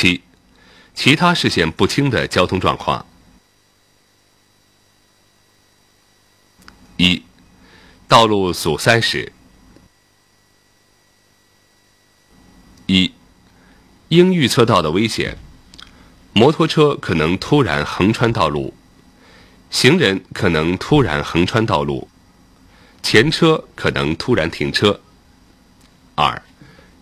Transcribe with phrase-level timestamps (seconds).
[0.00, 0.22] 七，
[0.94, 3.04] 其他视线不清的交通状况。
[6.98, 7.20] 一，
[8.06, 9.32] 道路阻塞时。
[12.86, 13.12] 一，
[14.10, 15.36] 应预测到的危险：
[16.32, 18.72] 摩托车可能突然横穿道路，
[19.68, 22.08] 行人可能突然横穿道路，
[23.02, 25.00] 前车可能突然停车。
[26.14, 26.40] 二，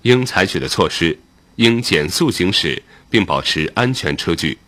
[0.01, 1.19] 应采取的措施：
[1.57, 4.59] 应减速行驶，并保持安全车距。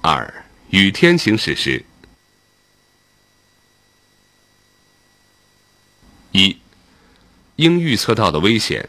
[0.00, 1.84] 二、雨天行驶时，
[6.32, 6.58] 一、
[7.54, 8.88] 应预测到的危险：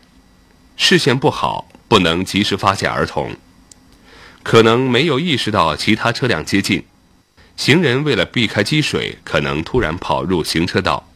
[0.75, 3.37] 视线不好，不能及时发现儿童，
[4.41, 6.83] 可能没有意识到其他车辆接近，
[7.55, 11.12] 行人为了避开积水，可能突然跑入行车道。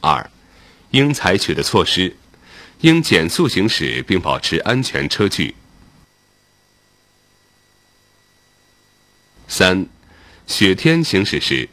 [0.00, 0.30] 二、
[0.90, 2.16] 应采取的措施：
[2.80, 5.56] 应减速行驶，并保持安全车距。
[9.48, 9.86] 三，
[10.46, 11.68] 雪天行驶时，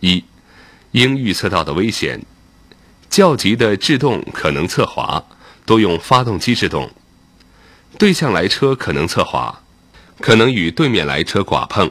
[0.00, 0.24] 一，
[0.92, 2.24] 应预测到的危险：
[3.10, 5.22] 较急的制动可能侧滑，
[5.66, 6.88] 多用发动机制动；
[7.98, 9.62] 对向来车可能侧滑，
[10.20, 11.90] 可能与对面来车剐碰。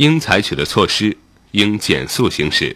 [0.00, 1.14] 应采取的措施：
[1.50, 2.74] 应减速行驶。